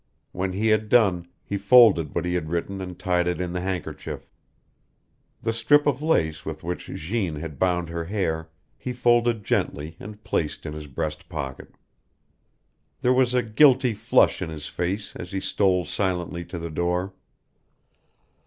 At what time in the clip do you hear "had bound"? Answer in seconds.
7.35-7.89